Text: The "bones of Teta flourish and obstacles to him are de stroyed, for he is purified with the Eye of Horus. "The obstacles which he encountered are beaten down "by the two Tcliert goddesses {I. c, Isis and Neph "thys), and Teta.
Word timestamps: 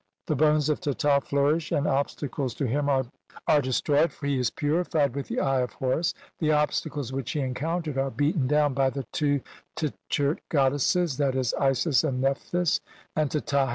The 0.25 0.35
"bones 0.35 0.67
of 0.67 0.81
Teta 0.81 1.21
flourish 1.21 1.71
and 1.71 1.85
obstacles 1.85 2.55
to 2.55 2.65
him 2.65 2.89
are 2.89 3.03
de 3.61 3.69
stroyed, 3.71 4.11
for 4.11 4.25
he 4.25 4.39
is 4.39 4.49
purified 4.49 5.13
with 5.13 5.27
the 5.27 5.39
Eye 5.39 5.59
of 5.61 5.73
Horus. 5.73 6.15
"The 6.39 6.51
obstacles 6.51 7.13
which 7.13 7.33
he 7.33 7.41
encountered 7.41 7.99
are 7.99 8.09
beaten 8.09 8.47
down 8.47 8.73
"by 8.73 8.89
the 8.89 9.05
two 9.13 9.41
Tcliert 9.75 10.39
goddesses 10.49 11.21
{I. 11.21 11.31
c, 11.39 11.55
Isis 11.55 12.03
and 12.03 12.19
Neph 12.23 12.49
"thys), 12.49 12.79
and 13.15 13.29
Teta. 13.29 13.69